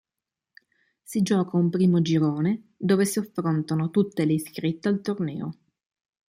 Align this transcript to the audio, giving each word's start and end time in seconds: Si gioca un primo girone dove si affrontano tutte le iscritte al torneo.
Si 1.03 1.21
gioca 1.21 1.57
un 1.57 1.69
primo 1.69 2.01
girone 2.01 2.69
dove 2.75 3.05
si 3.05 3.19
affrontano 3.19 3.91
tutte 3.91 4.25
le 4.25 4.33
iscritte 4.33 4.87
al 4.87 4.99
torneo. 5.01 5.57